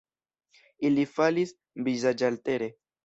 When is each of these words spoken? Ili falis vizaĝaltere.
Ili 0.89 1.05
falis 1.17 1.53
vizaĝaltere. 1.89 2.73